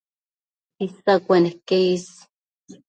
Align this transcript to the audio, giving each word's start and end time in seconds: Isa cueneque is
Isa 0.87 1.13
cueneque 1.25 1.79
is 1.95 2.05